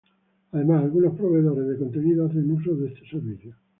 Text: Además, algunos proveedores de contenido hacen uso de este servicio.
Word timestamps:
Además, 0.51 0.81
algunos 0.83 1.13
proveedores 1.13 1.67
de 1.67 1.77
contenido 1.77 2.25
hacen 2.25 2.49
uso 2.51 2.73
de 2.75 2.87
este 2.87 3.07
servicio. 3.07 3.55